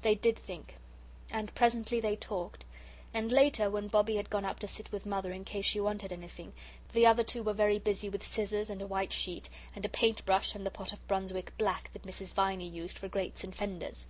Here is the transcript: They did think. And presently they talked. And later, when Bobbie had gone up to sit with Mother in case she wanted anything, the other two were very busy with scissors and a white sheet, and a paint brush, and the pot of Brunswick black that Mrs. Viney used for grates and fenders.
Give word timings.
They 0.00 0.14
did 0.14 0.38
think. 0.38 0.76
And 1.30 1.54
presently 1.54 2.00
they 2.00 2.16
talked. 2.16 2.64
And 3.12 3.30
later, 3.30 3.68
when 3.68 3.88
Bobbie 3.88 4.16
had 4.16 4.30
gone 4.30 4.46
up 4.46 4.58
to 4.60 4.66
sit 4.66 4.90
with 4.90 5.04
Mother 5.04 5.32
in 5.32 5.44
case 5.44 5.66
she 5.66 5.78
wanted 5.80 6.12
anything, 6.14 6.54
the 6.94 7.04
other 7.04 7.22
two 7.22 7.42
were 7.42 7.52
very 7.52 7.78
busy 7.78 8.08
with 8.08 8.24
scissors 8.24 8.70
and 8.70 8.80
a 8.80 8.86
white 8.86 9.12
sheet, 9.12 9.50
and 9.76 9.84
a 9.84 9.90
paint 9.90 10.24
brush, 10.24 10.54
and 10.54 10.64
the 10.64 10.70
pot 10.70 10.94
of 10.94 11.06
Brunswick 11.08 11.52
black 11.58 11.92
that 11.92 12.04
Mrs. 12.04 12.32
Viney 12.32 12.68
used 12.70 12.96
for 12.96 13.08
grates 13.08 13.44
and 13.44 13.54
fenders. 13.54 14.06